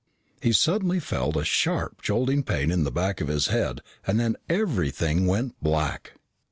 [0.41, 4.35] He suddenly felt a sharp jolting pain in the back of his head and then
[4.49, 6.13] everything went black.